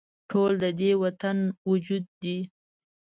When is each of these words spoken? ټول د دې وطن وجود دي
ټول 0.29 0.51
د 0.63 0.65
دې 0.79 0.91
وطن 1.03 1.37
وجود 1.69 2.05
دي 2.21 2.37